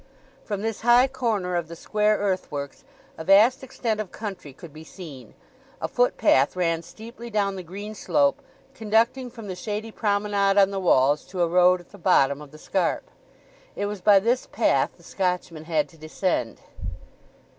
From 0.43 0.63
this 0.63 0.81
high 0.81 1.07
corner 1.07 1.55
of 1.55 1.67
the 1.67 1.75
square 1.75 2.17
earthworks 2.17 2.83
a 3.19 3.23
vast 3.23 3.63
extent 3.63 3.99
of 3.99 4.11
country 4.11 4.51
could 4.51 4.73
be 4.73 4.83
seen. 4.83 5.35
A 5.79 5.87
footpath 5.87 6.55
ran 6.55 6.81
steeply 6.81 7.29
down 7.29 7.55
the 7.55 7.61
green 7.61 7.93
slope, 7.93 8.41
conducting 8.73 9.29
from 9.29 9.45
the 9.47 9.53
shady 9.55 9.91
promenade 9.91 10.57
on 10.59 10.71
the 10.71 10.79
walls 10.79 11.23
to 11.25 11.43
a 11.43 11.47
road 11.47 11.79
at 11.79 11.91
the 11.91 11.99
bottom 11.99 12.41
of 12.41 12.49
the 12.49 12.57
scarp. 12.57 13.11
It 13.75 13.85
was 13.85 14.01
by 14.01 14.17
this 14.17 14.47
path 14.47 14.89
the 14.97 15.03
Scotchman 15.03 15.65
had 15.65 15.87
to 15.89 15.99
descend. 15.99 16.61